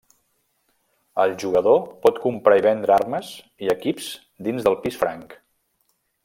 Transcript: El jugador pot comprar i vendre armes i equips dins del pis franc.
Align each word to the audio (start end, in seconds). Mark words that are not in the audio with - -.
El 1.23 1.33
jugador 1.43 1.77
pot 2.05 2.17
comprar 2.23 2.57
i 2.61 2.65
vendre 2.69 2.95
armes 2.97 3.31
i 3.67 3.71
equips 3.75 4.09
dins 4.49 4.67
del 4.69 4.79
pis 4.87 4.99
franc. 5.05 5.39